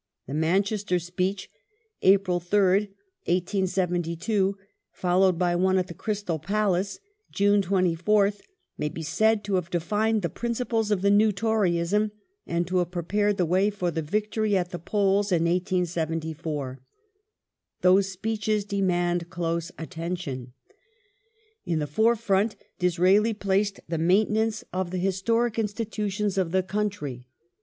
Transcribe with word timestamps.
The 0.25 0.33
Manchester 0.33 0.97
speech 0.97 1.47
(April 2.01 2.39
Srd, 2.39 2.89
1872) 3.27 4.57
followed 4.91 5.37
by 5.37 5.55
one 5.55 5.77
at 5.77 5.89
the 5.89 5.93
Crystal 5.93 6.39
Palace 6.39 6.99
(June 7.31 7.61
24) 7.61 8.33
may 8.79 8.89
be 8.89 9.03
said 9.03 9.43
to 9.43 9.53
have 9.53 9.69
defined 9.69 10.23
the 10.23 10.27
principles 10.29 10.89
of 10.89 11.03
the 11.03 11.11
New 11.11 11.31
Toryism 11.31 12.09
and 12.47 12.65
to 12.65 12.77
have 12.79 12.89
prepared 12.89 13.37
the 13.37 13.45
way 13.45 13.69
for 13.69 13.91
the 13.91 14.01
victory 14.01 14.57
at 14.57 14.71
the 14.71 14.79
Polls 14.79 15.31
in 15.31 15.43
1874.^ 15.43 16.79
Those 17.81 18.09
speeches 18.11 18.65
demand 18.65 19.29
close 19.29 19.71
attention. 19.77 20.53
In 21.63 21.77
the 21.77 21.85
forefront 21.85 22.55
Disraeli 22.79 23.35
placed 23.35 23.79
the 23.87 23.99
maintenance 23.99 24.63
of 24.73 24.89
the 24.89 24.97
historic 24.97 25.59
institutions 25.59 26.39
of 26.39 26.51
the 26.53 26.63
country. 26.63 27.27